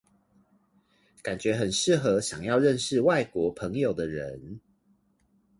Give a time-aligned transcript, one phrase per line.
[1.21, 4.59] 感覺很適合想要認識外國朋友的人